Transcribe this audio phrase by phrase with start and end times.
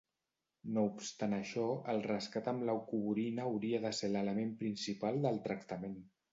[0.77, 5.99] No obstant això, el rescat amb leucovorina hauria de ser l'element principal del tractament.